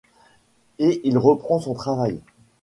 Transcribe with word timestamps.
Et 0.79 0.99
il 1.07 1.19
reprend 1.19 1.59
son 1.59 1.75
travail. 1.75 2.21